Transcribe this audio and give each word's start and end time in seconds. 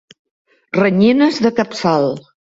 Renyines 0.77 1.43
de 1.47 1.53
capçal. 1.61 2.11